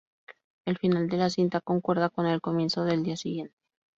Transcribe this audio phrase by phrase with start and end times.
[0.65, 3.53] El final de la cinta concuerda con el comienzo del día siguiente.